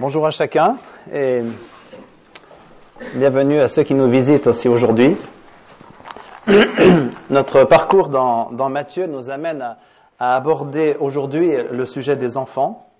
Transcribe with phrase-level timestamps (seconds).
[0.00, 0.78] Bonjour à chacun
[1.12, 1.40] et
[3.16, 5.16] bienvenue à ceux qui nous visitent aussi aujourd'hui.
[7.30, 9.76] Notre parcours dans, Matthieu nous amène
[10.20, 12.92] à, aborder aujourd'hui le sujet des enfants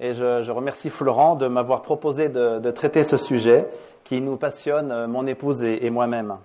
[0.00, 3.68] et je, remercie Florent de m'avoir proposé de, traiter ce sujet
[4.04, 6.38] qui nous passionne, mon épouse et moi-même.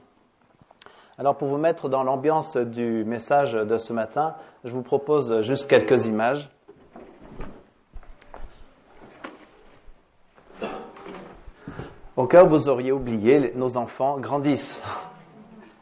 [1.17, 4.35] Alors pour vous mettre dans l'ambiance du message de ce matin,
[4.65, 6.49] je vous propose juste quelques images.
[12.16, 14.84] Au cas où vous auriez oublié, nos enfants grandissent.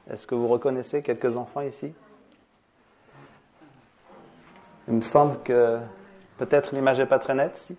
[0.10, 1.94] Est-ce que vous reconnaissez quelques enfants ici?
[4.88, 5.80] Il me semble que
[6.38, 7.58] peut-être l'image n'est pas très nette.
[7.58, 7.76] Si.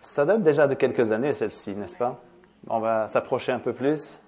[0.00, 2.20] Ça date déjà de quelques années, celle-ci, n'est-ce pas?
[2.66, 4.20] On va s'approcher un peu plus.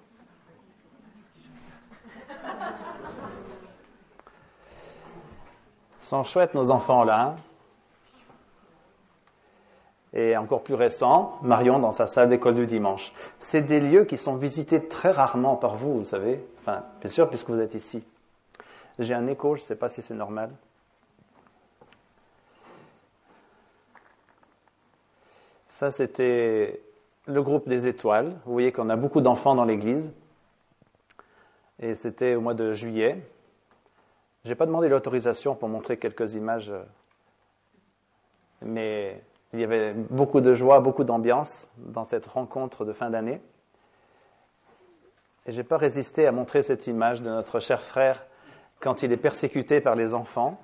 [5.99, 7.21] Sont chouettes, nos enfants, là.
[7.21, 7.35] Hein?
[10.13, 13.13] Et encore plus récent, Marion dans sa salle d'école du dimanche.
[13.39, 16.45] C'est des lieux qui sont visités très rarement par vous, vous savez.
[16.59, 18.03] Enfin, bien sûr, puisque vous êtes ici.
[18.99, 20.51] J'ai un écho, je ne sais pas si c'est normal.
[25.67, 26.81] Ça, c'était
[27.25, 28.35] le groupe des étoiles.
[28.45, 30.11] Vous voyez qu'on a beaucoup d'enfants dans l'église.
[31.79, 33.17] Et c'était au mois de juillet.
[34.43, 36.73] Je n'ai pas demandé l'autorisation pour montrer quelques images,
[38.61, 39.21] mais
[39.53, 43.41] il y avait beaucoup de joie, beaucoup d'ambiance dans cette rencontre de fin d'année.
[45.45, 48.25] Et je n'ai pas résisté à montrer cette image de notre cher frère
[48.79, 50.61] quand il est persécuté par les enfants.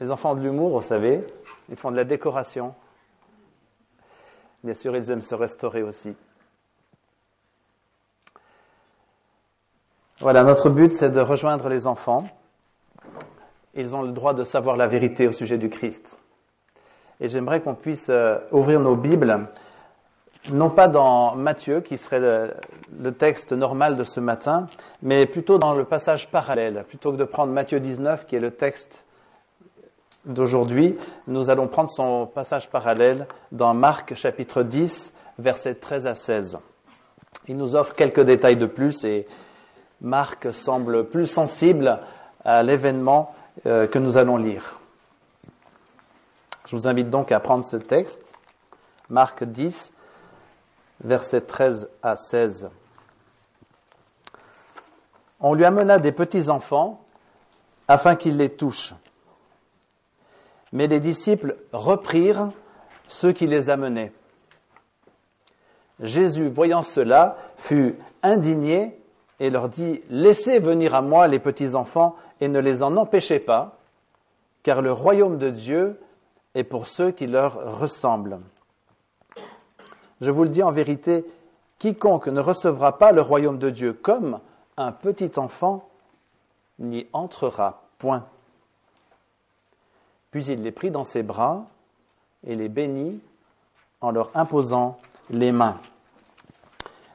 [0.00, 1.26] Les enfants de l'humour, vous savez,
[1.68, 2.74] ils font de la décoration.
[4.64, 6.16] Bien sûr, ils aiment se restaurer aussi.
[10.18, 12.26] Voilà, notre but, c'est de rejoindre les enfants
[13.80, 16.20] ils ont le droit de savoir la vérité au sujet du Christ.
[17.20, 19.46] Et j'aimerais qu'on puisse euh, ouvrir nos Bibles,
[20.52, 24.68] non pas dans Matthieu, qui serait le, texte normal de ce matin,
[25.02, 26.84] mais plutôt dans le passage parallèle.
[26.88, 29.04] Plutôt que de prendre Matthieu 19, qui est le texte
[30.24, 36.58] d'aujourd'hui, nous allons prendre son passage parallèle dans Marc chapitre 10, versets 13 à 16.
[37.48, 39.26] Il nous offre quelques détails de plus et
[40.00, 42.00] Marc semble plus sensible
[42.44, 43.34] à l'événement
[43.66, 44.80] euh, que nous allons lire.
[46.66, 48.34] Je vous invite donc à prendre ce texte,
[49.08, 49.92] Marc 10,
[51.02, 52.70] versets 13 à 16.
[55.40, 57.04] On lui amena des petits-enfants
[57.88, 58.94] afin qu'ils les touchent.
[60.72, 62.52] Mais les disciples reprirent
[63.08, 64.12] ceux qui les amenaient.
[65.98, 68.96] Jésus, voyant cela, fut indigné
[69.40, 73.78] et leur dit, Laissez venir à moi les petits-enfants et ne les en empêchez pas,
[74.62, 76.00] car le royaume de Dieu
[76.54, 78.40] est pour ceux qui leur ressemblent.
[80.20, 81.24] Je vous le dis en vérité,
[81.78, 84.40] quiconque ne recevra pas le royaume de Dieu comme
[84.76, 85.88] un petit enfant
[86.78, 88.26] n'y entrera point.
[90.30, 91.66] Puis il les prit dans ses bras
[92.46, 93.20] et les bénit
[94.00, 94.98] en leur imposant
[95.28, 95.78] les mains.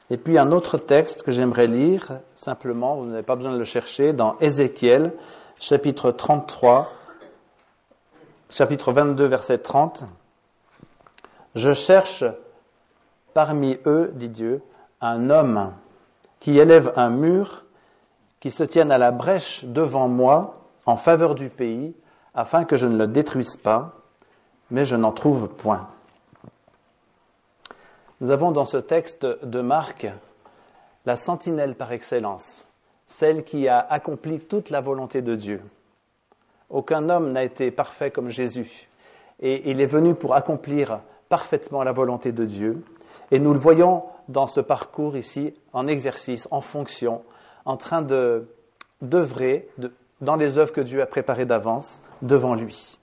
[0.08, 3.64] Et puis un autre texte que j'aimerais lire, simplement, vous n'avez pas besoin de le
[3.64, 5.12] chercher, dans Ézéchiel,
[5.58, 6.92] chapitre 33,
[8.48, 10.04] chapitre 22, verset 30.
[11.56, 12.22] Je cherche
[13.34, 14.62] parmi eux, dit Dieu,
[15.00, 15.72] un homme
[16.38, 17.64] qui élève un mur,
[18.38, 21.94] qui se tienne à la brèche devant moi en faveur du pays,
[22.34, 23.94] afin que je ne le détruise pas,
[24.70, 25.88] mais je n'en trouve point.
[28.22, 30.06] Nous avons dans ce texte de Marc
[31.04, 32.66] la sentinelle par excellence,
[33.06, 35.60] celle qui a accompli toute la volonté de Dieu.
[36.70, 38.88] Aucun homme n'a été parfait comme Jésus,
[39.40, 42.82] et il est venu pour accomplir parfaitement la volonté de Dieu.
[43.30, 47.22] Et nous le voyons dans ce parcours ici, en exercice, en fonction,
[47.66, 48.48] en train de
[49.02, 49.68] d'œuvrer
[50.22, 52.98] dans les œuvres que Dieu a préparées d'avance devant lui.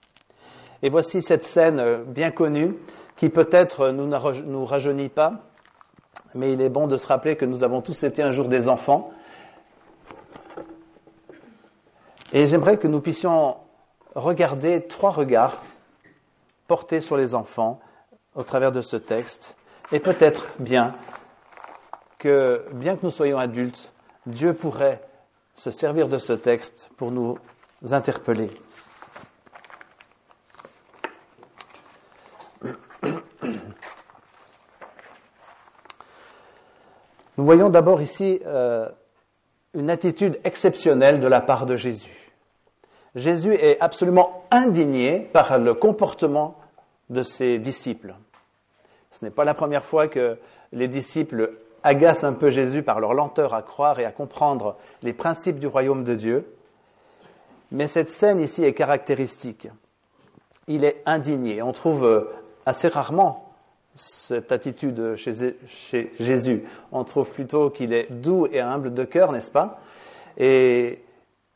[0.82, 2.76] Et voici cette scène bien connue
[3.16, 5.34] qui peut-être nous nous rajeunit pas,
[6.36, 8.68] mais il est bon de se rappeler que nous avons tous été un jour des
[8.68, 9.12] enfants.
[12.32, 13.58] Et j'aimerais que nous puissions
[14.16, 15.62] regarder trois regards
[16.68, 17.80] portés sur les enfants
[18.36, 19.56] au travers de ce texte.
[19.92, 20.94] Et peut-être bien
[22.18, 23.94] que, bien que nous soyons adultes,
[24.26, 25.02] Dieu pourrait
[25.56, 27.38] se servir de ce texte pour nous
[27.92, 28.50] interpeller.
[37.44, 38.88] Nous voyons d'abord ici euh,
[39.74, 42.32] une attitude exceptionnelle de la part de Jésus.
[43.16, 46.56] Jésus est absolument indigné par le comportement
[47.10, 48.16] de ses disciples.
[49.12, 50.38] Ce n'est pas la première fois que
[50.72, 51.52] les disciples
[51.84, 55.68] agacent un peu Jésus par leur lenteur à croire et à comprendre les principes du
[55.68, 56.48] royaume de Dieu.
[57.72, 59.68] Mais cette scène ici est caractéristique.
[60.68, 61.62] Il est indigné.
[61.62, 62.34] On trouve euh,
[62.66, 63.43] assez rarement
[63.96, 66.64] cette attitude chez, Jésus.
[66.92, 69.80] On trouve plutôt qu'il est doux et humble de cœur, n'est-ce pas?
[70.38, 71.00] Et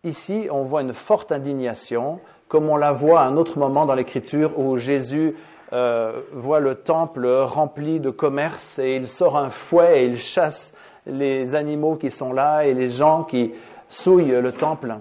[0.03, 3.95] ici, on voit une forte indignation, comme on la voit à un autre moment dans
[3.95, 5.35] l'Écriture où Jésus
[5.73, 10.73] euh, voit le temple rempli de commerce et il sort un fouet et il chasse
[11.05, 13.51] les animaux qui sont là et les gens qui
[13.89, 14.97] souillent le temple.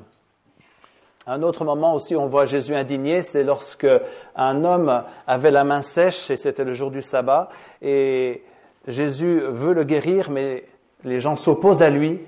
[1.28, 3.88] Un autre moment aussi on voit Jésus indigné, c'est lorsque
[4.36, 7.48] un homme avait la main sèche et c'était le jour du sabbat
[7.82, 8.44] et
[8.86, 10.64] Jésus veut le guérir mais
[11.02, 12.20] les gens s'opposent à lui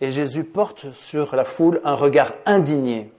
[0.00, 3.12] et Jésus porte sur la foule un regard indigné.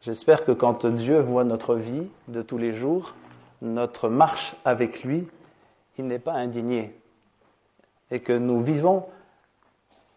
[0.00, 3.14] J'espère que quand Dieu voit notre vie de tous les jours,
[3.60, 5.28] notre marche avec lui,
[5.98, 6.98] il n'est pas indigné
[8.10, 9.04] et que nous vivons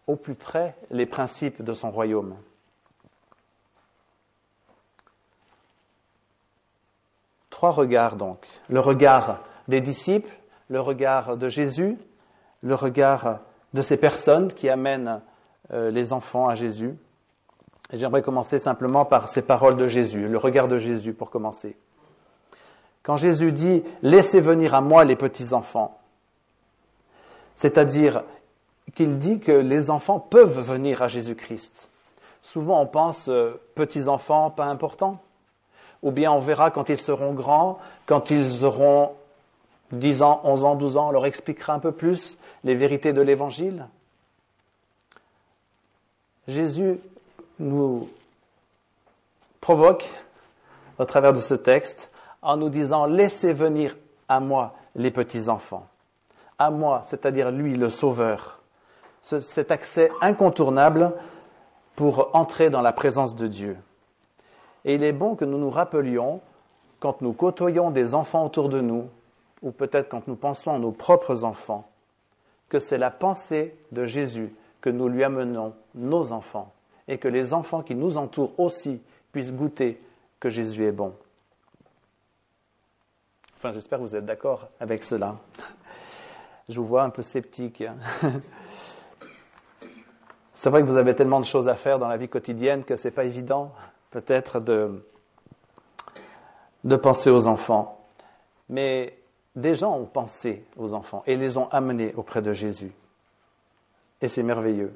[0.06, 2.36] au plus près les principes de son royaume.
[7.50, 8.46] Trois regards donc.
[8.68, 10.32] Le regard des disciples,
[10.68, 11.98] le regard de Jésus,
[12.62, 13.40] le regard
[13.74, 15.20] de ces personnes qui amènent
[15.72, 16.96] euh, les enfants à Jésus.
[17.92, 21.76] J'aimerais commencer simplement par ces paroles de Jésus, le regard de Jésus pour commencer.
[23.02, 25.98] Quand Jésus dit⁇ Laissez venir à moi les petits-enfants⁇
[27.60, 28.22] c'est-à-dire
[28.94, 31.90] qu'il dit que les enfants peuvent venir à Jésus-Christ.
[32.42, 35.20] Souvent on pense euh, petits-enfants, pas importants.
[36.02, 39.12] Ou bien on verra quand ils seront grands, quand ils auront
[39.92, 43.20] 10 ans, 11 ans, 12 ans, on leur expliquera un peu plus les vérités de
[43.20, 43.86] l'Évangile.
[46.48, 46.98] Jésus
[47.58, 48.08] nous
[49.60, 50.08] provoque
[50.98, 52.10] au travers de ce texte
[52.40, 53.96] en nous disant Laissez venir
[54.28, 55.86] à moi les petits-enfants.
[56.58, 58.59] À moi, c'est-à-dire lui, le Sauveur
[59.22, 61.14] cet accès incontournable
[61.96, 63.76] pour entrer dans la présence de Dieu.
[64.84, 66.40] Et il est bon que nous nous rappelions,
[66.98, 69.08] quand nous côtoyons des enfants autour de nous,
[69.62, 71.88] ou peut-être quand nous pensons à nos propres enfants,
[72.68, 76.72] que c'est la pensée de Jésus que nous lui amenons nos enfants,
[77.08, 79.02] et que les enfants qui nous entourent aussi
[79.32, 80.00] puissent goûter
[80.38, 81.12] que Jésus est bon.
[83.56, 85.36] Enfin, j'espère que vous êtes d'accord avec cela.
[86.70, 87.84] Je vous vois un peu sceptique.
[90.60, 92.94] C'est vrai que vous avez tellement de choses à faire dans la vie quotidienne que
[92.94, 93.72] ce n'est pas évident,
[94.10, 95.02] peut-être, de,
[96.84, 98.04] de penser aux enfants.
[98.68, 99.16] Mais
[99.56, 102.92] des gens ont pensé aux enfants et les ont amenés auprès de Jésus.
[104.20, 104.92] Et c'est merveilleux.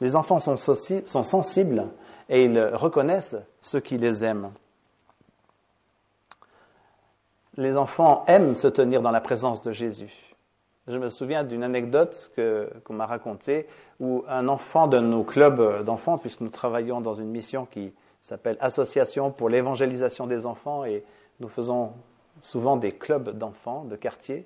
[0.00, 1.88] Les enfants sont, sont sensibles
[2.28, 4.52] et ils reconnaissent ceux qui les aiment.
[7.56, 10.31] Les enfants aiment se tenir dans la présence de Jésus.
[10.88, 12.32] Je me souviens d'une anecdote
[12.84, 13.68] qu'on m'a racontée
[14.00, 18.56] où un enfant de nos clubs d'enfants, puisque nous travaillons dans une mission qui s'appelle
[18.58, 21.04] Association pour l'évangélisation des enfants et
[21.38, 21.92] nous faisons
[22.40, 24.44] souvent des clubs d'enfants de quartier.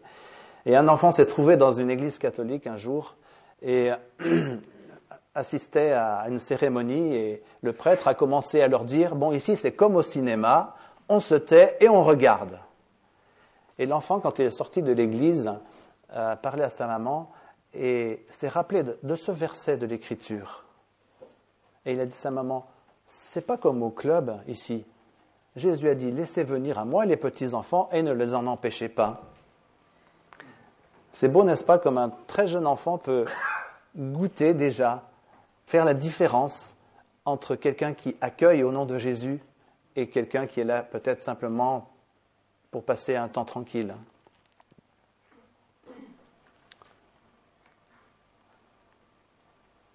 [0.66, 3.16] Et un enfant s'est trouvé dans une église catholique un jour
[3.62, 3.92] et
[5.34, 9.72] assistait à une cérémonie et le prêtre a commencé à leur dire, bon ici c'est
[9.72, 10.74] comme au cinéma,
[11.08, 12.58] on se tait et on regarde.
[13.78, 15.50] Et l'enfant, quand il est sorti de l'église,
[16.10, 17.30] a parlé à sa maman
[17.74, 20.64] et s'est rappelé de, ce verset de l'Écriture.
[21.84, 22.66] Et il a dit à sa maman,
[23.06, 24.84] c'est pas comme au club ici.
[25.54, 29.22] Jésus a dit, laissez venir à moi les petits-enfants et ne les en empêchez pas.
[31.12, 33.24] C'est beau, n'est-ce pas, comme un très jeune enfant peut
[33.96, 35.02] goûter déjà,
[35.64, 36.76] faire la différence
[37.24, 39.40] entre quelqu'un qui accueille au nom de Jésus
[39.96, 41.88] et quelqu'un qui est là peut-être simplement
[42.70, 43.94] pour passer un temps tranquille.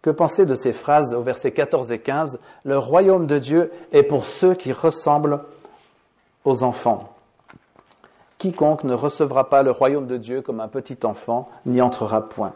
[0.02, 4.04] Que penser de ces phrases au verset 14 et 15 Le royaume de Dieu est
[4.04, 5.44] pour ceux qui ressemblent
[6.44, 7.16] aux enfants.
[8.40, 12.56] Quiconque ne recevra pas le royaume de Dieu comme un petit enfant n'y entrera point.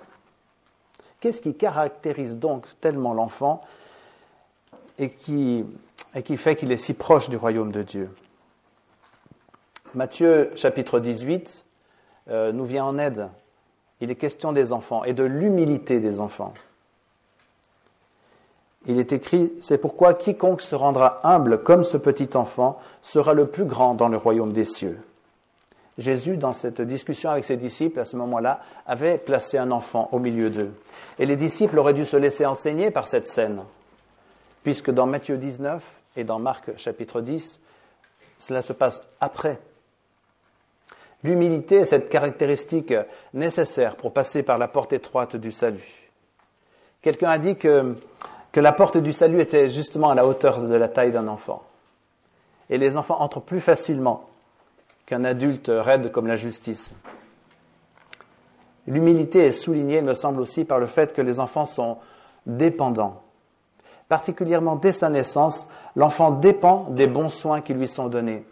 [1.19, 3.61] Qu'est-ce qui caractérise donc tellement l'enfant
[4.97, 5.65] et qui,
[6.37, 8.09] fait qu'il est si proche du royaume de Dieu?
[9.93, 11.65] Matthieu chapitre 18
[12.29, 13.29] euh, nous vient en aide.
[14.01, 16.53] Il est question des enfants et de l'humilité des enfants.
[18.87, 23.47] Il est écrit, c'est pourquoi quiconque se rendra humble comme ce petit enfant sera le
[23.47, 24.99] plus grand dans le royaume des cieux.
[25.97, 30.19] Jésus, dans cette discussion avec ses disciples, à ce moment-là, avait placé un enfant au
[30.19, 30.73] milieu d'eux.
[31.19, 33.63] Et les disciples auraient dû se laisser enseigner par cette scène,
[34.63, 35.83] puisque dans Matthieu 19
[36.17, 37.61] et dans Marc chapitre 10,
[38.37, 39.59] cela se passe après.
[41.23, 42.93] L'humilité est cette caractéristique
[43.33, 46.11] nécessaire pour passer par la porte étroite du salut.
[47.01, 47.95] Quelqu'un a dit que,
[48.55, 51.63] que la porte du salut était justement à la hauteur de la taille d'un enfant.
[52.69, 54.29] Et les enfants entrent plus facilement
[55.05, 56.95] qu'un adulte raide comme la justice.
[58.87, 61.97] L'humilité est soulignée, il me semble aussi, par le fait que les enfants sont
[62.45, 63.23] dépendants.
[64.07, 68.45] Particulièrement dès sa naissance, l'enfant dépend des bons soins qui lui sont donnés.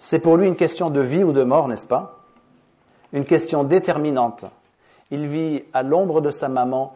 [0.00, 2.24] C'est pour lui une question de vie ou de mort, n'est-ce pas?
[3.12, 4.46] Une question déterminante.
[5.12, 6.92] Il vit à l'ombre de sa maman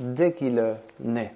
[0.00, 1.34] dès qu'il naît.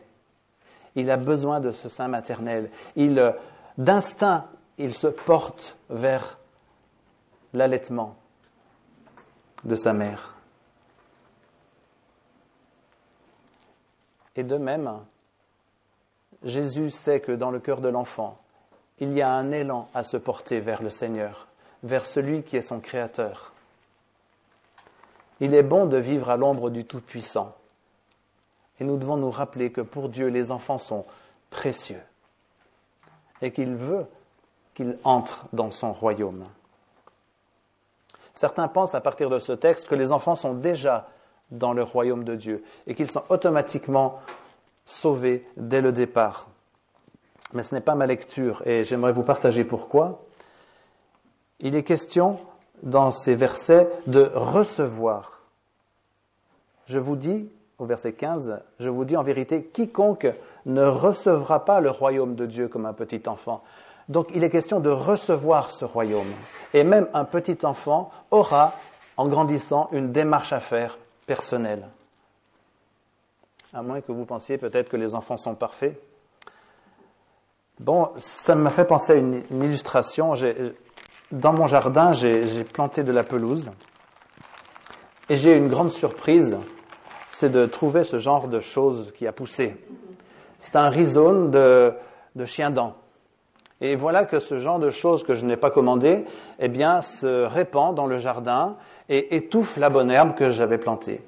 [0.97, 2.71] Il a besoin de ce sein maternel.
[2.97, 3.35] Il,
[3.79, 4.47] d'instinct,
[4.79, 6.39] il se porte vers
[7.53, 8.17] l'allaitement
[9.65, 10.35] de sa mère.
[14.37, 14.91] Et de même,
[16.43, 18.39] Jésus sait que dans le cœur de l'enfant,
[18.99, 21.47] il y a un élan à se porter vers le Seigneur,
[21.83, 23.53] vers celui qui est son Créateur.
[25.41, 27.55] Il est bon de vivre à l'ombre du Tout-Puissant.
[28.81, 31.05] Et nous devons nous rappeler que pour Dieu, les enfants sont
[31.51, 32.01] précieux
[33.41, 34.07] et qu'il veut
[34.75, 36.45] qu'ils entrent dans son royaume.
[38.33, 41.09] Certains pensent à partir de ce texte que les enfants sont déjà
[41.51, 44.21] dans le royaume de Dieu et qu'ils sont automatiquement
[44.85, 46.49] sauvés dès le départ.
[47.53, 50.25] Mais ce n'est pas ma lecture et j'aimerais vous partager pourquoi.
[51.61, 52.41] Il est question
[52.83, 55.41] dans ces versets de recevoir.
[56.87, 60.29] Je vous dis, au verset 15, je vous dis en vérité, quiconque
[60.67, 63.63] ne recevra pas le royaume de Dieu comme un petit enfant.
[64.09, 66.31] Donc il est question de recevoir ce royaume.
[66.73, 68.75] Et même un petit enfant aura,
[69.17, 71.89] en grandissant, une démarche à faire personnelle.
[73.73, 76.01] À moins que vous pensiez peut-être que les enfants sont parfaits.
[77.81, 80.35] Bon, ça m'a fait penser à une, illustration.
[81.33, 83.71] Dans mon jardin, j'ai planté de la pelouse.
[85.29, 86.57] Et j'ai une grande surprise,
[87.35, 89.77] c'est de trouver ce genre de choses qui a poussé.
[90.61, 91.93] C'est un rhizome de,
[92.37, 92.95] de chien-dent.
[93.81, 96.25] Et voilà que ce genre de choses que je n'ai pas commandées,
[96.61, 98.77] eh bien, se répand dans le jardin
[99.09, 101.23] et étouffe la bonne herbe que j'avais plantée.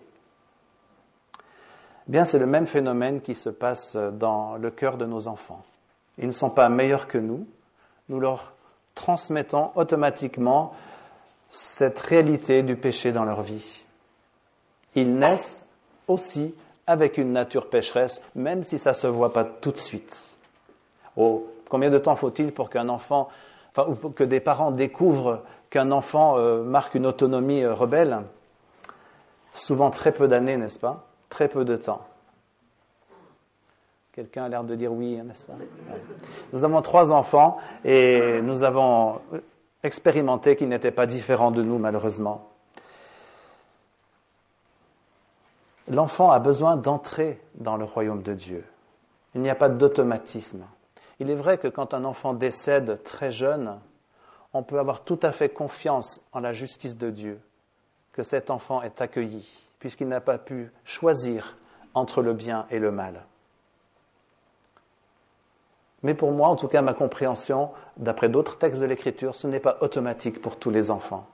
[2.09, 5.65] Eh bien, c'est le même phénomène qui se passe dans le cœur de nos enfants.
[6.19, 7.47] Ils ne sont pas meilleurs que nous.
[8.09, 8.53] Nous leur
[8.95, 10.73] transmettons automatiquement
[11.49, 13.85] cette réalité du péché dans leur vie.
[14.95, 15.66] Ils naissent
[16.09, 16.55] aussi
[16.87, 20.37] avec une nature pécheresse, même si ça ne se voit pas tout de suite.
[21.17, 23.29] Oh, Combien de temps faut-il pour qu'un enfant,
[23.77, 28.19] ou que des parents découvrent qu'un enfant euh, marque une autonomie euh, rebelle?
[29.53, 31.07] Souvent très peu d'années, n'est-ce pas?
[31.29, 32.07] Très peu de temps.
[34.13, 35.55] Quelqu'un a l'air de dire oui, n'est-ce pas?
[36.53, 39.21] Nous avons trois enfants et nous avons
[39.83, 42.49] expérimenté qu'ils n'étaient pas différents de nous, malheureusement.
[45.89, 48.65] L'enfant a besoin d'entrer dans le royaume de Dieu.
[49.35, 50.65] Il n'y a pas d'automatisme.
[51.21, 53.79] Il est vrai que quand un enfant décède très jeune,
[54.53, 57.41] on peut avoir tout à fait confiance en la justice de Dieu,
[58.13, 61.57] que cet enfant est accueilli, puisqu'il n'a pas pu choisir
[61.95, 63.25] entre le bien et le mal.
[66.03, 69.61] Mais pour moi, en tout cas ma compréhension, d'après d'autres textes de l'Écriture, ce n'est
[69.61, 71.27] pas automatique pour tous les enfants.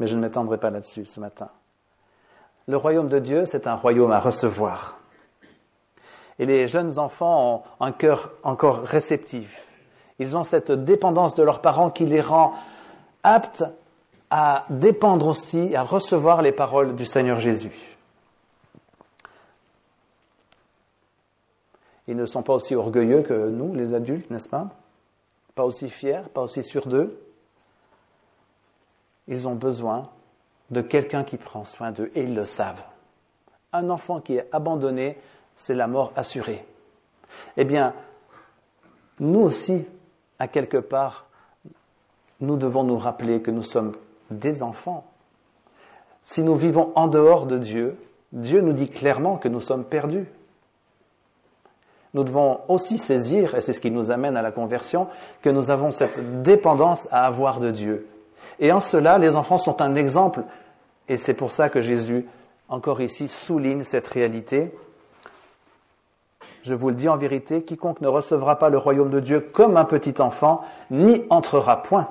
[0.00, 1.48] Mais je ne m'étendrai pas là-dessus ce matin.
[2.66, 5.00] Le royaume de Dieu, c'est un royaume à recevoir
[6.40, 9.68] et les jeunes enfants ont un cœur encore réceptif.
[10.18, 12.54] Ils ont cette dépendance de leurs parents qui les rend
[13.22, 13.62] aptes
[14.30, 17.98] à dépendre aussi, à recevoir les paroles du Seigneur Jésus.
[22.08, 24.68] Ils ne sont pas aussi orgueilleux que nous, les adultes, n'est-ce pas?
[25.54, 27.20] Pas aussi fiers, pas aussi sûrs d'eux?
[29.30, 30.10] Ils ont besoin
[30.70, 32.84] de quelqu'un qui prend soin d'eux et ils le savent.
[33.72, 35.16] Un enfant qui est abandonné
[35.54, 36.64] c'est la mort assurée.
[37.58, 37.92] Eh bien,
[39.18, 39.84] nous aussi,
[40.38, 41.26] à quelque part,
[42.40, 43.92] nous devons nous rappeler que nous sommes
[44.30, 45.04] des enfants.
[46.22, 47.98] Si nous vivons en dehors de Dieu,
[48.32, 50.26] Dieu nous dit clairement que nous sommes perdus.
[52.14, 55.08] Nous devons aussi saisir, et c'est ce qui nous amène à la conversion,
[55.42, 58.08] que nous avons cette dépendance à avoir de Dieu.
[58.58, 60.42] Et en cela, les enfants sont un exemple,
[61.08, 62.26] et c'est pour ça que Jésus,
[62.68, 64.72] encore ici, souligne cette réalité
[66.62, 69.76] Je vous le dis en vérité, quiconque ne recevra pas le royaume de Dieu comme
[69.76, 72.08] un petit enfant, n'y entrera point.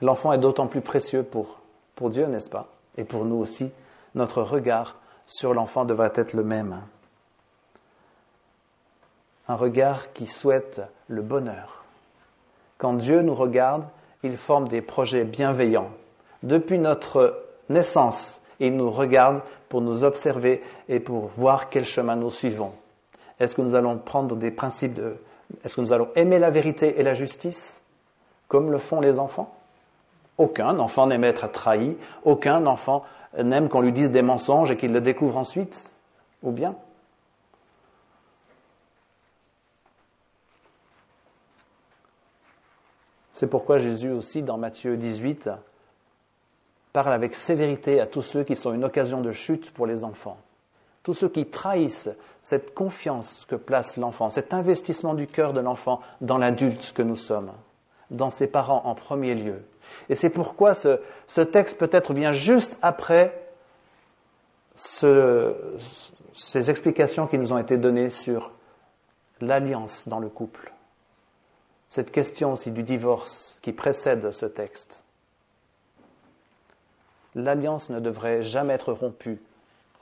[0.00, 1.58] L'enfant est d'autant plus précieux pour,
[1.96, 2.68] pour Dieu, n'est-ce pas?
[2.96, 3.70] Et pour nous aussi,
[4.14, 4.96] notre regard
[5.26, 6.80] sur l'enfant devrait être le même.
[9.48, 11.84] Un regard qui souhaite le bonheur.
[12.78, 13.84] Quand Dieu nous regarde,
[14.22, 15.90] il forme des projets bienveillants.
[16.42, 22.30] Depuis notre naissance, il nous regarde pour nous observer et pour voir quel chemin nous
[22.30, 22.72] suivons.
[23.40, 25.16] Est-ce que nous allons prendre des principes de...
[25.64, 27.82] Est-ce que nous allons aimer la vérité et la justice
[28.48, 29.54] comme le font les enfants?
[30.38, 33.02] Aucun enfant n'aime être trahi, aucun enfant
[33.36, 35.92] n'aime qu'on lui dise des mensonges et qu'il le découvre ensuite,
[36.42, 36.76] ou bien
[43.38, 45.48] C'est pourquoi Jésus aussi, dans Matthieu 18,
[46.92, 50.38] parle avec sévérité à tous ceux qui sont une occasion de chute pour les enfants.
[51.04, 52.10] Tous ceux qui trahissent
[52.42, 57.14] cette confiance que place l'enfant, cet investissement du cœur de l'enfant dans l'adulte que nous
[57.14, 57.52] sommes,
[58.10, 59.62] dans ses parents en premier lieu.
[60.08, 60.98] Et c'est pourquoi ce,
[61.40, 63.52] texte peut-être vient juste après
[64.74, 65.54] ces
[66.70, 68.50] explications qui nous ont été données sur
[69.40, 70.72] l'alliance dans le couple
[71.88, 75.04] cette question aussi du divorce qui précède ce texte.
[77.34, 79.40] L'alliance ne devrait jamais être rompue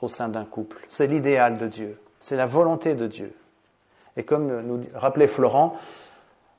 [0.01, 0.85] au sein d'un couple.
[0.89, 3.33] C'est l'idéal de Dieu, c'est la volonté de Dieu.
[4.15, 5.77] Et comme nous rappelait Florent,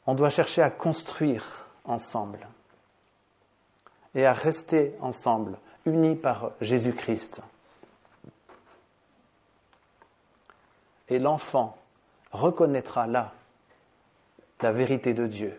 [0.06, 2.46] on doit chercher à construire ensemble
[4.14, 7.42] et à rester ensemble, unis par Jésus-Christ.
[11.08, 11.76] Et l'enfant
[12.32, 13.32] reconnaîtra là
[14.62, 15.58] la vérité de Dieu.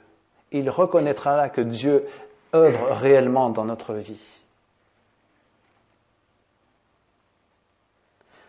[0.52, 2.06] Il reconnaîtra là que Dieu
[2.54, 4.44] œuvre réellement dans notre vie.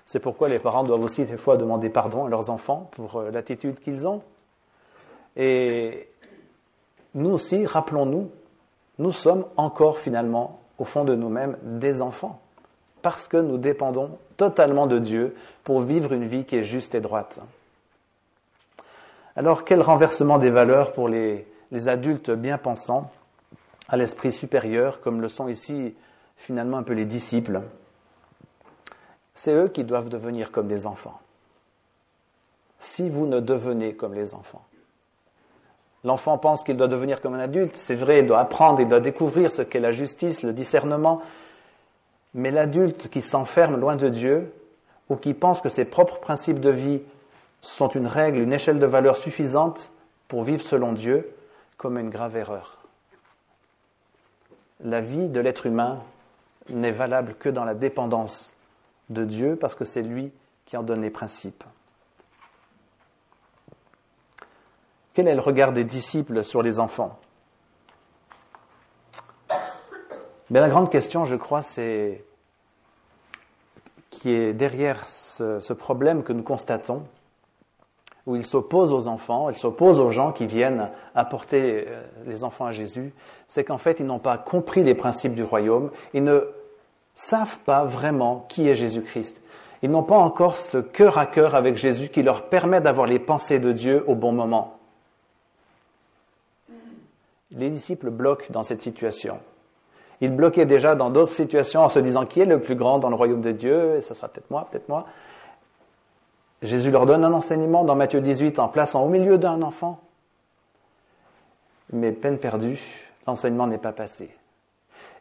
[0.04, 3.30] C'est pourquoi les parents doivent aussi des fois demander pardon à leurs enfants pour euh,
[3.30, 4.23] l'attitude qu'ils ont.
[5.37, 6.09] Et
[7.14, 8.28] nous aussi, rappelons-nous,
[8.99, 12.40] nous sommes encore finalement, au fond de nous-mêmes, des enfants,
[13.02, 17.00] parce que nous dépendons totalement de Dieu pour vivre une vie qui est juste et
[17.00, 17.41] droite.
[19.36, 21.47] Alors quel renversement des valeurs pour les,
[21.86, 23.10] adultes bien pensants,
[23.88, 25.95] à l'esprit supérieur, comme le sont ici
[26.36, 27.62] finalement un peu les disciples?
[29.34, 31.19] C'est eux qui doivent devenir comme des enfants.
[32.78, 34.64] Si vous ne devenez comme les enfants.
[36.02, 39.00] L'enfant pense qu'il doit devenir comme un adulte, c'est vrai, il doit apprendre, il doit
[39.00, 41.21] découvrir ce qu'est la justice, le discernement,
[42.32, 44.52] mais l'adulte qui s'enferme loin de Dieu,
[45.10, 47.02] ou qui pense que ses propres principes de vie
[47.60, 49.92] sont une règle, une échelle de valeur suffisante
[50.28, 51.34] pour vivre selon Dieu
[51.76, 52.78] comme une grave erreur.
[54.80, 56.02] La vie de l'être humain
[56.68, 58.54] n'est valable que dans la dépendance
[59.10, 60.32] de Dieu parce que c'est lui
[60.64, 61.64] qui en donne les principes.
[65.12, 67.18] Quel est le regard des disciples sur les enfants?
[70.49, 72.25] Mais La grande question, je crois, c'est
[74.08, 77.04] qui est derrière ce problème que nous constatons,
[78.30, 82.66] où il s'oppose aux enfants, il s'oppose aux gens qui viennent apporter euh, les enfants
[82.66, 83.12] à Jésus,
[83.49, 86.47] c'est qu'en fait, ils n'ont pas compris les principes du royaume, ils ne
[87.12, 89.43] savent pas vraiment qui est Jésus-Christ.
[89.82, 93.19] Ils n'ont pas encore ce cœur à cœur avec Jésus qui leur permet d'avoir les
[93.19, 94.78] pensées de Dieu au bon moment.
[97.50, 99.40] Les disciples bloquent dans cette situation.
[100.21, 103.08] Ils bloquaient déjà dans d'autres situations en se disant qui est le plus grand dans
[103.08, 105.06] le royaume de Dieu, et ça sera peut-être moi, peut-être moi.
[106.62, 110.00] Jésus leur donne un enseignement dans Matthieu 18 en plaçant au milieu d'un enfant.
[111.92, 112.80] Mais peine perdue,
[113.26, 114.30] l'enseignement n'est pas passé.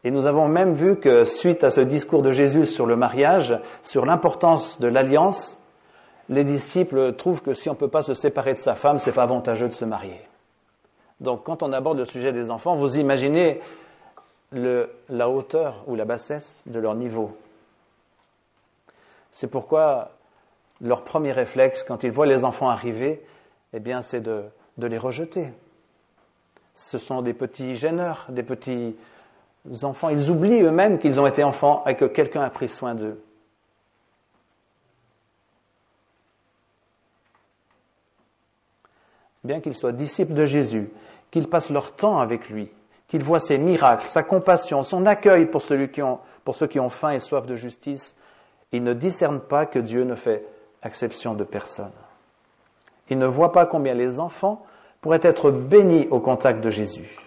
[0.04, 3.60] Et nous avons même vu que suite à ce discours de Jésus sur le mariage,
[3.82, 5.58] sur l'importance de l'alliance,
[6.30, 9.12] les disciples trouvent que si on ne peut pas se séparer de sa femme, c'est
[9.12, 10.22] pas avantageux de se marier.
[11.20, 13.62] Donc quand on aborde le sujet des enfants, vous imaginez
[14.52, 17.36] la hauteur ou la bassesse de leur niveau.
[19.32, 20.12] C'est pourquoi
[20.82, 23.24] leur premier réflexe quand ils voient les enfants arriver,
[23.74, 24.44] eh bien, c'est de,
[24.78, 25.50] les rejeter.
[26.74, 28.96] Ce sont des petits gêneurs, des petits
[29.84, 30.10] enfants.
[30.10, 33.22] Ils oublient eux-mêmes qu'ils ont été enfants et que quelqu'un a pris soin d'eux.
[39.44, 40.90] Bien qu'ils soient disciples de Jésus,
[41.32, 42.72] qu'ils passent leur temps avec lui,
[43.08, 45.62] qu'ils voient ses miracles, sa compassion, son accueil pour,
[46.44, 48.16] pour ceux qui ont faim et soif de justice,
[48.72, 50.46] ils ne discernent pas que Dieu ne fait
[50.84, 51.92] exception de personne.
[53.10, 54.66] Ils ne voient pas combien les enfants
[55.02, 57.20] pourraient être bénis au contact de Jésus.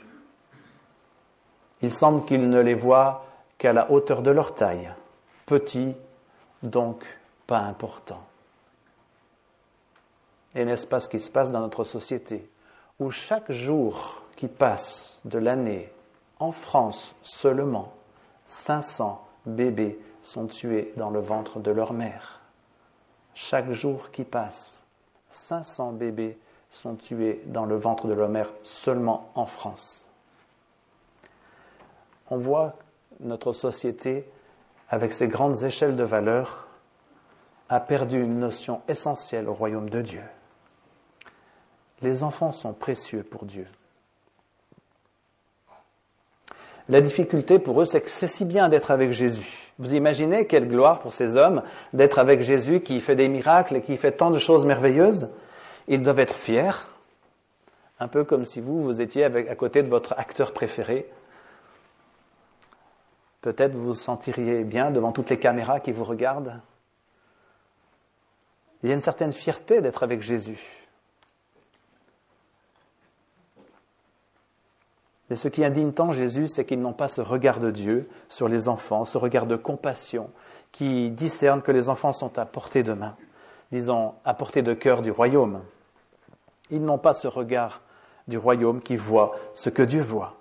[1.80, 3.24] Il semble qu'ils ne les voient
[3.58, 4.90] qu'à la hauteur de leur taille,
[5.46, 5.96] petits,
[6.62, 7.04] donc
[7.46, 8.22] pas important.
[10.54, 12.48] Et n'est-ce pas ce qui se passe dans notre société,
[13.00, 15.92] où chaque jour qui passe de l'année,
[16.38, 17.92] en France seulement,
[18.46, 22.41] 500 bébés sont tués dans le ventre de leur mère?
[23.34, 24.82] Chaque jour qui passe,
[25.30, 26.38] 500 bébés
[26.70, 30.08] sont tués dans le ventre de leur mère seulement en France.
[32.30, 32.76] On voit
[33.20, 34.28] notre société,
[34.88, 36.68] avec ses grandes échelles de valeur,
[37.68, 40.22] a perdu une notion essentielle au royaume de Dieu.
[42.02, 43.66] Les enfants sont précieux pour Dieu.
[46.88, 49.72] La difficulté pour eux, c'est que c'est si bien d'être avec Jésus.
[49.78, 53.82] Vous imaginez quelle gloire pour ces hommes d'être avec Jésus qui fait des miracles et
[53.82, 55.28] qui fait tant de choses merveilleuses.
[55.88, 56.72] Ils doivent être fiers,
[58.00, 61.08] un peu comme si vous, vous étiez à côté de votre acteur préféré.
[63.40, 66.60] Peut-être vous vous sentiriez bien devant toutes les caméras qui vous regardent.
[68.82, 70.81] Il y a une certaine fierté d'être avec Jésus.
[75.32, 78.48] Mais ce qui indigne tant Jésus, c'est qu'ils n'ont pas ce regard de Dieu sur
[78.48, 80.28] les enfants, ce regard de compassion
[80.72, 83.16] qui discerne que les enfants sont à portée de main,
[83.70, 85.62] disons à portée de cœur du royaume.
[86.70, 87.80] Ils n'ont pas ce regard
[88.28, 90.36] du royaume qui voit ce que Dieu voit.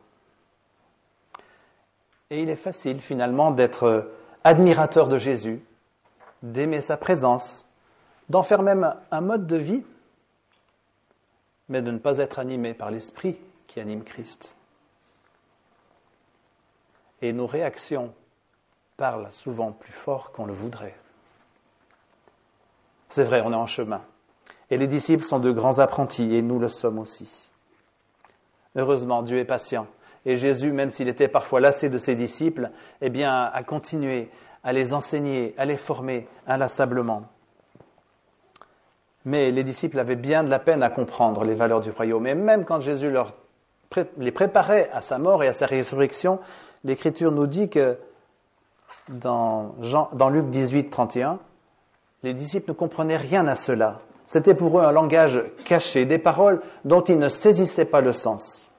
[2.29, 4.11] Et il est facile finalement d'être
[4.43, 5.63] admirateur de Jésus,
[6.43, 7.69] d'aimer sa présence,
[8.27, 9.85] d'en faire même un mode de vie,
[11.69, 14.57] mais de ne pas être animé par l'esprit qui anime Christ
[17.21, 18.13] et nos réactions
[18.97, 20.95] parlent souvent plus fort qu'on le voudrait.
[23.09, 24.01] C'est vrai, on est en chemin.
[24.69, 27.51] Et les disciples sont de grands apprentis, et nous le sommes aussi.
[28.75, 29.87] Heureusement, Dieu est patient.
[30.25, 34.29] Et Jésus, même s'il était parfois lassé de ses disciples, eh bien, a continué
[34.63, 37.23] à les enseigner, à les former inlassablement.
[39.25, 42.27] Mais les disciples avaient bien de la peine à comprendre les valeurs du royaume.
[42.27, 43.13] Et même quand Jésus
[44.17, 46.39] les préparait à sa mort et à sa résurrection,
[46.83, 47.97] l'Écriture nous dit que
[49.09, 49.75] dans,
[50.29, 51.39] Luc 18, 31,
[52.23, 54.01] les disciples ne comprenaient rien à cela.
[54.25, 58.71] C'était pour eux un langage caché, des paroles dont ils ne saisissaient pas le sens.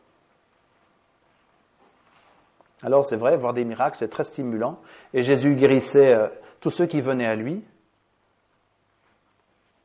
[2.82, 4.78] Alors c'est vrai, voir des miracles, c'est très stimulant.
[5.14, 6.28] Et Jésus guérissait euh,
[6.60, 7.64] tous ceux qui venaient à lui.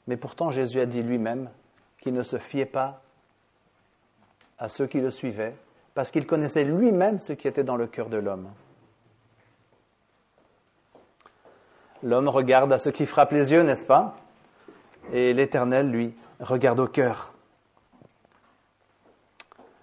[0.07, 1.49] Mais pourtant Jésus a dit lui-même
[2.01, 3.01] qu'il ne se fiait pas
[4.57, 5.55] à ceux qui le suivaient,
[5.97, 8.51] parce qu'il connaissait lui-même ce qui était dans le cœur de l'homme.
[12.03, 14.15] L'homme regarde à ce qui frappe les yeux, n'est-ce pas?
[15.11, 17.33] Et l'Éternel, lui, regarde au cœur.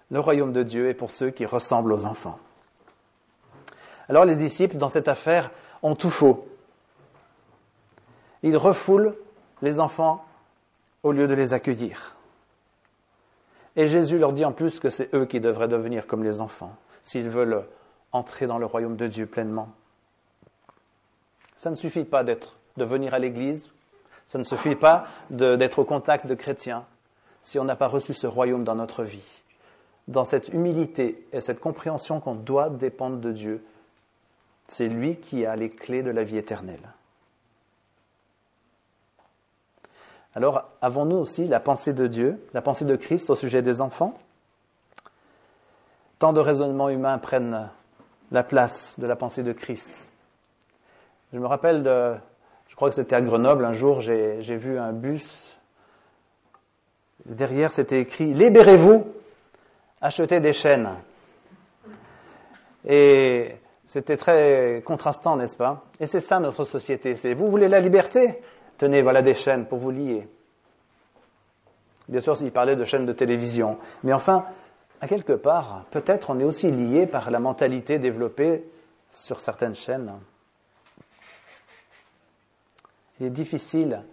[0.09, 2.39] Le royaume de Dieu est pour ceux qui ressemblent aux enfants.
[4.07, 5.51] Alors les disciples, dans cette affaire,
[5.83, 6.47] ont tout faux.
[8.41, 9.17] Ils refoulent
[9.61, 10.23] les enfants
[11.03, 12.15] au lieu de les accueillir.
[13.75, 16.75] Et Jésus leur dit en plus que c'est eux qui devraient devenir comme les enfants,
[17.01, 17.65] s'ils veulent
[18.11, 19.69] entrer dans le royaume de Dieu pleinement.
[21.57, 22.37] Ça ne suffit pas de
[22.77, 23.71] venir à l'église,
[24.25, 26.85] ça ne suffit pas d'être au contact de chrétiens
[27.41, 29.43] si on n'a pas reçu ce royaume dans notre vie.
[30.07, 33.63] Dans cette humilité et cette compréhension qu'on doit dépendre de Dieu,
[34.67, 36.93] c'est lui qui a les clés de la vie éternelle.
[40.35, 44.17] Alors, avons-nous aussi la pensée de Dieu, la pensée de Christ au sujet des enfants?
[46.19, 47.69] Tant de raisonnements humains prennent
[48.31, 50.09] la place de la pensée de Christ.
[51.31, 52.15] Je me rappelle de,
[52.67, 55.57] je crois que c'était à Grenoble, un jour, j'ai vu un bus.
[57.25, 59.07] Derrière, c'était écrit Libérez-vous,
[60.01, 60.89] achetez des chaînes.
[62.85, 65.85] Et c'était très contrastant, n'est-ce pas?
[66.01, 67.15] Et c'est ça notre société.
[67.15, 68.41] C'est vous voulez la liberté?
[68.77, 70.27] Tenez, voilà des chaînes pour vous lier.
[72.07, 73.79] Bien sûr, il parlait de chaînes de télévision.
[74.03, 74.45] Mais enfin,
[75.01, 78.69] à quelque part, peut-être on est aussi lié par la mentalité développée
[79.11, 80.13] sur certaines chaînes.
[83.19, 84.03] Il est difficile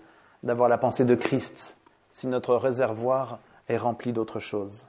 [0.42, 1.76] d'avoir la pensée de Christ
[2.10, 4.86] si notre réservoir est rempli d'autre chose.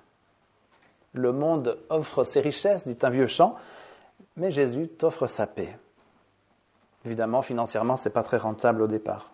[1.13, 3.55] Le monde offre ses richesses, dit un vieux chant,
[4.35, 5.77] mais Jésus t'offre sa paix.
[7.05, 9.32] Évidemment, financièrement, ce n'est pas très rentable au départ.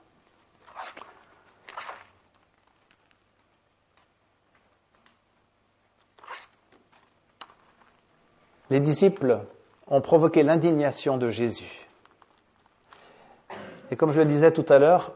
[8.69, 9.39] Les disciples
[9.87, 11.87] ont provoqué l'indignation de Jésus.
[13.89, 15.13] Et comme je le disais tout à l'heure,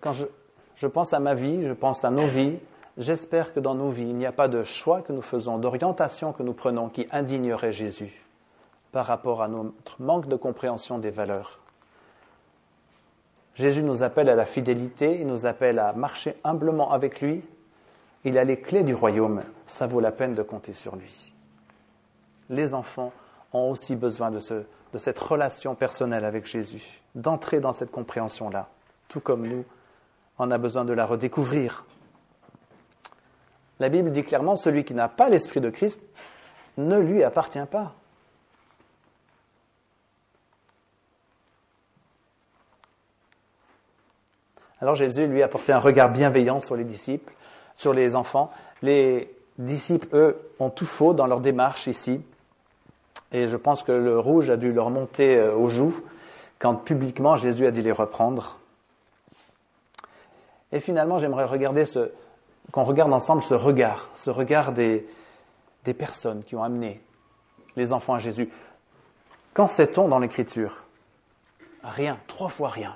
[0.00, 2.58] quand je, pense à ma vie, je pense à nos vies,
[2.98, 6.32] j'espère que dans nos vies, il n'y a pas de choix que nous faisons, d'orientation
[6.32, 8.24] que nous prenons qui indignerait Jésus
[8.90, 11.63] par rapport à notre manque de compréhension des valeurs.
[13.54, 17.44] Jésus nous appelle à la fidélité, il nous appelle à marcher humblement avec lui.
[18.24, 21.34] Il a les clés du royaume, ça vaut la peine de compter sur lui.
[22.50, 23.12] Les enfants
[23.52, 24.40] ont aussi besoin de,
[24.92, 28.68] de cette relation personnelle avec Jésus, d'entrer dans cette compréhension-là,
[29.08, 29.64] tout comme nous,
[30.38, 31.84] on a besoin de la redécouvrir.
[33.78, 36.00] La Bible dit clairement, celui qui n'a pas l'Esprit de Christ
[36.76, 37.94] ne lui appartient pas.
[44.84, 47.32] Alors Jésus lui a porté un regard bienveillant sur les disciples,
[47.74, 48.50] sur les enfants.
[48.82, 52.20] Les disciples, eux, ont tout faux dans leur démarche ici.
[53.32, 55.98] Et je pense que le rouge a dû leur monter euh, aux joues
[56.58, 58.58] quand publiquement Jésus a dû les reprendre.
[60.70, 62.10] Et finalement, j'aimerais regarder ce,
[62.70, 65.06] qu'on regarde ensemble ce regard, ce regard des,
[65.84, 67.00] des personnes qui ont amené
[67.76, 68.50] les enfants à Jésus.
[69.54, 70.84] Qu'en sait-on dans l'Écriture?
[71.82, 72.94] Rien, trois fois rien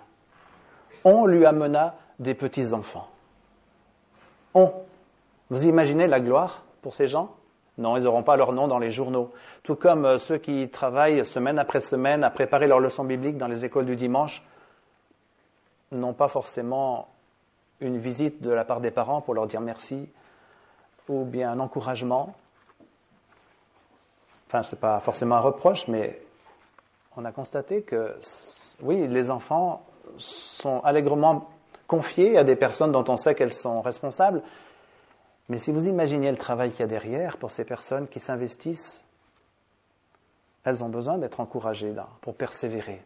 [1.04, 3.08] on lui amena des petits-enfants.
[4.54, 4.72] On.
[5.50, 7.34] Vous imaginez la gloire pour ces gens?
[7.78, 9.32] Non, ils n'auront pas leur nom dans les journaux.
[9.62, 13.46] Tout comme euh, ceux qui travaillent semaine après semaine à préparer leurs leçons bibliques dans
[13.46, 14.42] les écoles du dimanche
[15.92, 17.08] n'ont pas forcément
[17.80, 20.10] une visite de la part des parents pour leur dire merci
[21.08, 22.34] ou bien un encouragement.
[24.48, 26.20] Enfin, ce n'est pas forcément un reproche, mais
[27.16, 28.16] on a constaté que,
[28.82, 29.84] oui, les enfants
[30.16, 31.48] sont allègrement
[31.86, 34.42] confiées à des personnes dont on sait qu'elles sont responsables.
[35.48, 39.04] Mais si vous imaginez le travail qu'il y a derrière pour ces personnes qui s'investissent,
[40.64, 43.02] elles ont besoin d'être encouragées là, pour persévérer.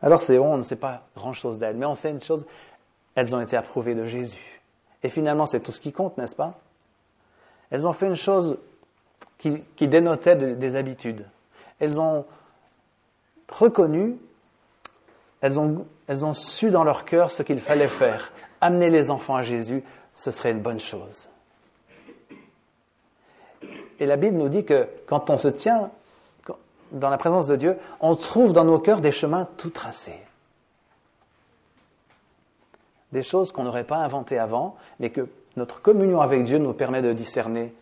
[0.00, 2.46] Alors c'est on ne sait pas grand-chose d'elles, mais on sait une chose,
[3.14, 4.62] elles ont été approuvées de Jésus.
[5.02, 6.58] Et finalement, c'est tout ce qui compte, n'est-ce pas?
[7.70, 8.58] Elles ont fait une chose
[9.38, 11.26] qui, dénotait des habitudes.
[11.78, 12.24] Elles ont
[13.50, 14.16] reconnu,
[15.40, 18.32] elles ont, elles ont su dans leur cœur ce qu'il fallait faire.
[18.60, 19.82] Amener les enfants à Jésus,
[20.14, 21.28] ce serait une bonne chose.
[24.00, 25.90] Et la Bible nous dit que quand on se tient
[26.92, 30.20] dans la présence de Dieu, on trouve dans nos cœurs des chemins tout tracés.
[33.12, 37.02] Des choses qu'on n'aurait pas inventées avant, mais que notre communion avec Dieu nous permet
[37.02, 37.74] de discerner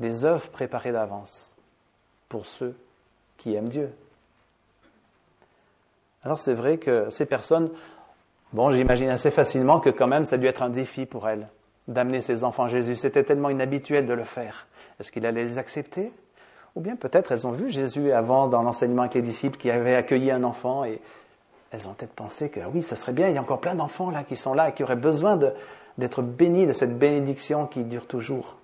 [0.00, 1.56] des œuvres préparées d'avance
[2.28, 2.76] pour ceux
[3.36, 3.92] qui aiment Dieu.
[6.24, 7.70] Alors c'est vrai que ces personnes,
[8.52, 11.48] bon, j'imagine assez facilement que quand même ça a dû être un défi pour elles
[11.88, 12.94] d'amener ses enfants Jésus.
[12.94, 14.66] C'était tellement inhabituel de le faire.
[15.00, 16.12] Est-ce qu'il allait les accepter?
[16.76, 19.96] Ou bien peut-être elles ont vu Jésus avant dans l'enseignement avec les disciples qui avaient
[19.96, 21.00] accueilli un enfant et
[21.72, 24.10] elles ont peut-être pensé que oui, ça serait bien, il y a encore plein d'enfants
[24.10, 25.38] là qui sont là et qui auraient besoin
[25.98, 28.58] d'être bénis de cette bénédiction qui dure toujours.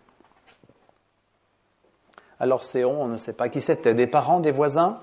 [2.38, 5.00] Alors c'est on, on ne sait pas qui c'était, des parents, des voisins,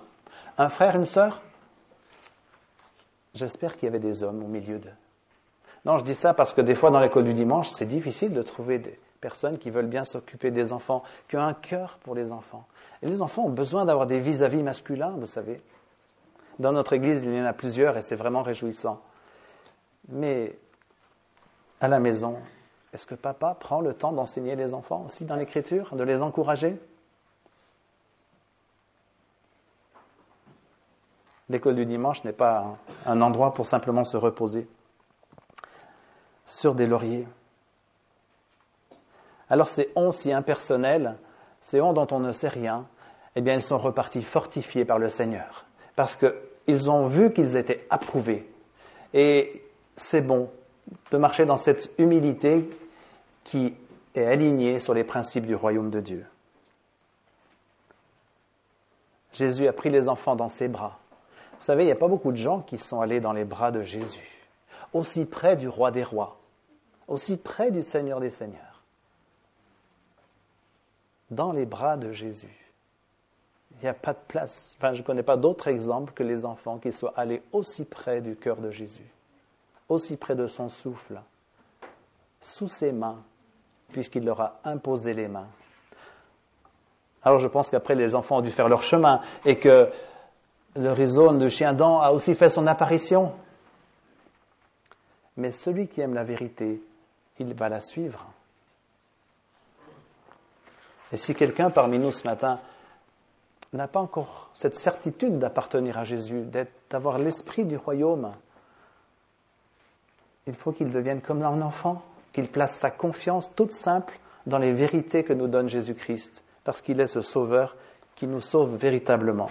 [0.57, 1.41] un frère, une sœur?
[3.35, 4.89] J'espère qu'il y avait des hommes au milieu d'eux.
[5.83, 8.41] Non, je dis ça parce que des fois dans l'école du dimanche, c'est difficile de
[8.41, 12.31] trouver des personnes qui veulent bien s'occuper des enfants, qui ont un cœur pour les
[12.31, 12.65] enfants.
[13.03, 15.61] Et les enfants ont besoin d'avoir des vis-à-vis masculins, vous savez.
[16.59, 19.01] Dans notre église, il y en a plusieurs et c'est vraiment réjouissant.
[20.09, 20.57] Mais
[21.81, 22.37] à la maison,
[22.93, 26.79] est-ce que papa prend le temps d'enseigner les enfants aussi dans l'écriture, de les encourager?
[31.49, 34.67] L'école du dimanche n'est pas un endroit pour simplement se reposer
[36.45, 37.27] sur des lauriers.
[39.49, 41.17] Alors ces on si impersonnels,
[41.61, 42.85] ces on dont on ne sait rien,
[43.35, 47.85] eh bien ils sont repartis fortifiés par le Seigneur, parce qu'ils ont vu qu'ils étaient
[47.89, 48.49] approuvés.
[49.13, 49.63] Et
[49.95, 50.49] c'est bon
[51.11, 52.69] de marcher dans cette humilité
[53.43, 53.75] qui
[54.15, 56.25] est alignée sur les principes du royaume de Dieu.
[59.31, 60.99] Jésus a pris les enfants dans ses bras
[61.57, 63.71] vous savez, il n'y a pas beaucoup de gens qui sont allés dans les bras
[63.71, 64.45] de Jésus,
[64.93, 66.37] aussi près du roi des rois,
[67.07, 68.81] aussi près du Seigneur des seigneurs.
[71.31, 72.71] Dans les bras de Jésus.
[73.71, 74.75] Il n'y a pas de place.
[74.77, 78.21] Enfin, je ne connais pas d'autres exemples que les enfants qui soient allés aussi près
[78.21, 79.05] du cœur de Jésus,
[79.89, 81.19] aussi près de son souffle,
[82.39, 83.21] sous ses mains,
[83.91, 85.47] puisqu'il leur a imposé les mains.
[87.23, 89.89] Alors je pense qu'après les enfants ont dû faire leur chemin et que
[90.75, 93.33] le rhizome de chien dent a aussi fait son apparition.
[95.37, 96.81] Mais celui qui aime la vérité,
[97.39, 98.25] il va la suivre.
[101.11, 102.59] Et si quelqu'un parmi nous ce matin
[103.73, 106.43] n'a pas encore cette certitude d'appartenir à Jésus,
[106.89, 108.31] d'avoir l'esprit du royaume,
[110.47, 114.73] il faut qu'il devienne comme un enfant, qu'il place sa confiance toute simple dans les
[114.73, 117.75] vérités que nous donne Jésus-Christ, parce qu'il est ce sauveur
[118.15, 119.49] qui nous sauve véritablement.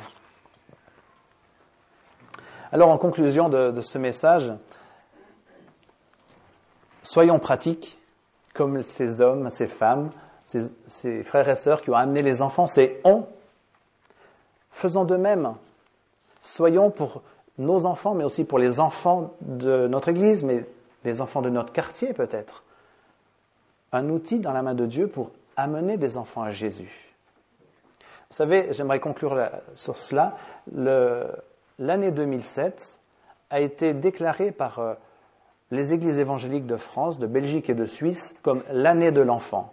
[2.72, 4.53] Alors en conclusion de, ce message,
[7.03, 7.98] soyons pratiques
[8.55, 10.11] comme ces hommes, ces femmes,
[10.44, 13.27] ces, frères et sœurs qui ont amené les enfants, c'est on.
[14.70, 15.55] Faisons de même.
[16.42, 17.22] Soyons pour
[17.59, 20.66] nos enfants, mais aussi pour les enfants de notre Église, mais
[21.05, 22.64] les enfants de notre quartier peut-être.
[23.92, 27.14] Un outil dans la main de Dieu pour amener des enfants à Jésus.
[28.31, 29.38] Vous savez, j'aimerais conclure
[29.74, 30.37] sur cela.
[31.78, 33.00] L'année 2007
[33.50, 34.94] a été déclarée par euh,
[35.70, 39.72] les églises évangéliques de France, de Belgique et de Suisse comme l'année de l'enfant.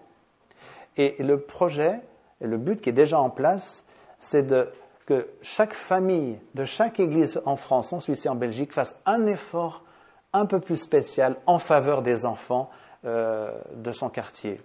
[0.98, 2.02] Et le projet,
[2.42, 3.86] et le but qui est déjà en place,
[4.20, 4.54] c'est
[5.06, 9.26] que chaque famille de chaque église en France, en Suisse et en Belgique fasse un
[9.26, 9.84] effort
[10.34, 12.70] un peu plus spécial en faveur des enfants
[13.06, 14.62] euh, de son quartier.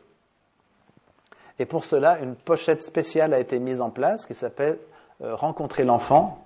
[1.59, 4.79] Et pour cela, une pochette spéciale a été mise en place qui s'appelle
[5.22, 6.46] euh, Rencontrer l'enfant,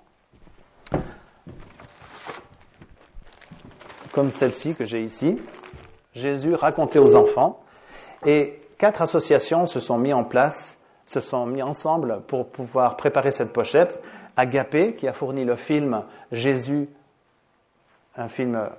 [4.13, 5.37] comme celle-ci que j'ai ici.
[6.13, 7.63] Jésus raconté aux enfants.
[8.25, 13.31] Et quatre associations se sont mises en place, se sont mis ensemble pour pouvoir préparer
[13.31, 14.01] cette pochette.
[14.37, 16.89] Agapé, qui a fourni le film Jésus,
[18.15, 18.69] un film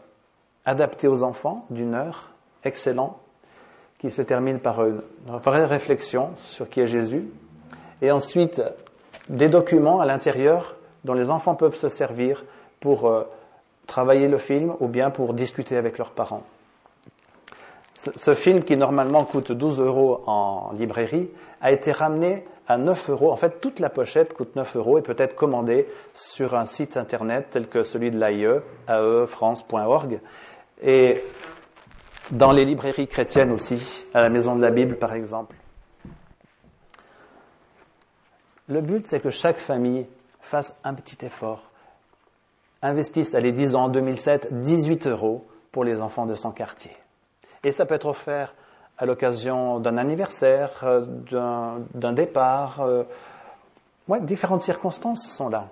[0.64, 2.30] adapté aux enfants d'une heure,
[2.64, 3.18] excellent
[4.02, 7.24] qui se termine par une vraie réflexion sur qui est Jésus,
[8.02, 8.60] et ensuite
[9.28, 12.44] des documents à l'intérieur dont les enfants peuvent se servir
[12.80, 13.22] pour euh,
[13.86, 16.44] travailler le film ou bien pour discuter avec leurs parents.
[17.94, 23.30] Ce, film, qui normalement coûte 12 euros en librairie, a été ramené à 9 euros.
[23.30, 26.96] En fait, toute la pochette coûte 9 euros et peut être commandée sur un site
[26.96, 30.20] internet tel que celui de l'AIE, aefrance.org.
[30.82, 31.22] Et
[32.30, 35.54] dans les librairies chrétiennes aussi, à la Maison de la Bible par exemple.
[38.68, 40.06] Le but, c'est que chaque famille
[40.40, 41.62] fasse un petit effort,
[42.82, 46.92] investisse, allez, disons en 2007, 18 euros pour les enfants de son quartier.
[47.64, 48.54] Et ça peut être offert
[48.98, 51.06] à l'occasion d'un anniversaire, euh,
[51.94, 52.80] d'un départ.
[52.80, 53.04] Euh,
[54.20, 55.68] différentes circonstances sont là.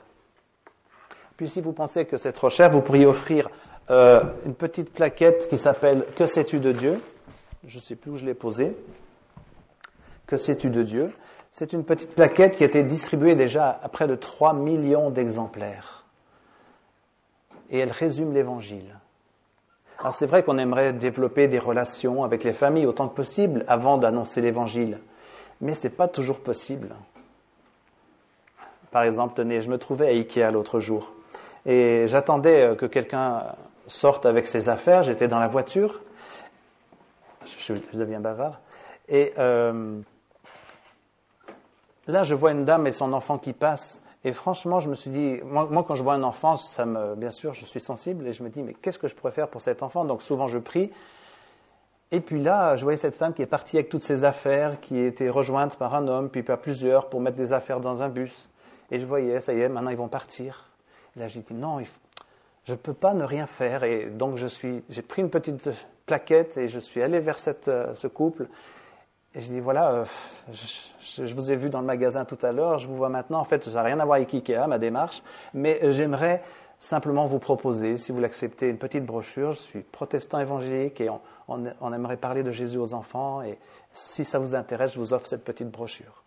[1.36, 3.48] Puis si vous pensez que c'est trop cher, vous pourriez offrir
[3.90, 7.00] euh, une petite plaquette qui s'appelle Que sais-tu de Dieu?
[7.66, 8.76] Je ne sais plus où je l'ai posée.
[10.26, 11.12] Que sais-tu de Dieu?
[11.50, 16.04] C'est une petite plaquette qui a été distribuée déjà à près de 3 millions d'exemplaires.
[17.70, 18.98] Et elle résume l'Évangile.
[19.98, 23.98] Alors c'est vrai qu'on aimerait développer des relations avec les familles autant que possible avant
[23.98, 24.98] d'annoncer l'Évangile,
[25.60, 26.94] mais ce n'est pas toujours possible.
[28.90, 31.12] Par exemple, tenez, je me trouvais à Ikea l'autre jour
[31.66, 33.44] et j'attendais euh, que quelqu'un
[33.86, 35.02] sorte avec ses affaires.
[35.02, 36.00] J'étais dans la voiture.
[37.46, 38.60] Je, deviens bavard.
[39.08, 39.98] Et euh,
[42.06, 44.00] là, je vois une dame et son enfant qui passent.
[44.24, 47.30] Et franchement, je me suis dit, moi, quand je vois un enfant, ça me, bien
[47.30, 49.62] sûr, je suis sensible et je me dis, mais qu'est-ce que je pourrais faire pour
[49.62, 50.04] cet enfant?
[50.04, 50.90] Donc souvent, je prie.
[52.12, 54.98] Et puis là, je voyais cette femme qui est partie avec toutes ses affaires, qui
[54.98, 58.50] était rejointe par un homme, puis par plusieurs, pour mettre des affaires dans un bus.
[58.90, 60.70] Et je voyais, ça y est, maintenant ils vont partir.
[61.16, 61.78] Et là, j'ai dit, non,
[62.64, 63.84] je ne peux pas ne rien faire.
[63.84, 65.70] Et donc, j'ai pris une petite
[66.04, 68.48] plaquette et je suis allé vers euh, ce couple.
[69.34, 70.04] Et je dis, voilà, euh,
[70.52, 73.38] je, vous ai vu dans le magasin tout à l'heure, je vous vois maintenant.
[73.38, 75.22] En fait, ça n'a rien à voir avec Ikea, ma démarche,
[75.54, 76.42] mais j'aimerais
[76.80, 79.52] simplement vous proposer, si vous l'acceptez, une petite brochure.
[79.52, 81.10] Je suis protestant évangélique et
[81.46, 83.42] on, aimerait parler de Jésus aux enfants.
[83.42, 83.58] Et
[83.92, 86.24] si ça vous intéresse, je vous offre cette petite brochure.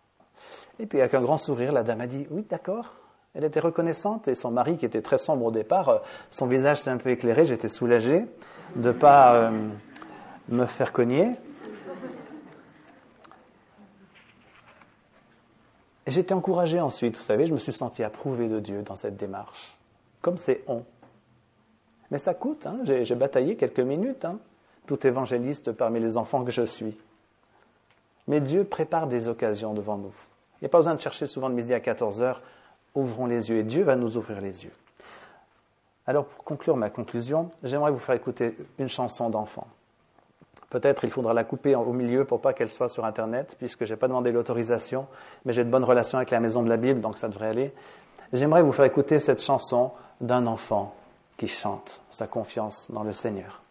[0.78, 2.94] Et puis, avec un grand sourire, la dame a dit, oui, d'accord.
[3.34, 5.98] Elle était reconnaissante et son mari, qui était très sombre au départ, euh,
[6.30, 7.44] son visage s'est un peu éclairé.
[7.44, 8.26] J'étais soulagé
[8.76, 9.68] de ne pas euh,
[10.48, 11.36] me faire cogner.
[16.06, 19.76] J'étais encouragé ensuite, vous savez, je me suis senti approuvé de Dieu dans cette démarche,
[20.20, 20.84] comme c'est on.
[22.10, 22.80] Mais ça coûte, hein.
[22.84, 24.38] j'ai bataillé quelques minutes, hein.
[24.86, 26.96] tout évangéliste parmi les enfants que je suis.
[28.26, 30.14] Mais Dieu prépare des occasions devant nous.
[30.60, 32.42] Il n'y a pas besoin de chercher souvent de midi à 14 heures
[32.94, 34.72] ouvrons les yeux et Dieu va nous ouvrir les yeux.
[36.06, 39.66] Alors pour conclure ma conclusion, j'aimerais vous faire écouter une chanson d'enfant.
[40.74, 43.94] Peut-être il faudra la couper au milieu pour pas qu'elle soit sur Internet, puisque je
[43.94, 45.06] n'ai pas demandé l'autorisation,
[45.44, 47.72] mais j'ai de bonnes relations avec la Maison de la Bible, donc ça devrait aller.
[48.32, 50.92] J'aimerais vous faire écouter cette chanson d'un enfant
[51.36, 53.63] qui chante sa confiance dans le Seigneur.